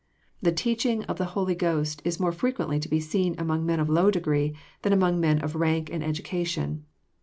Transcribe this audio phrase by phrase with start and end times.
[0.41, 3.87] The teaching of the Holy Ghost is more frequently to be seen among men of
[3.87, 6.85] low degree than among men of rank and education.